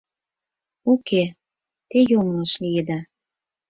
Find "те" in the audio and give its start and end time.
1.89-1.97